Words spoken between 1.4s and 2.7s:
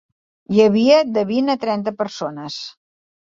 a trenta persones.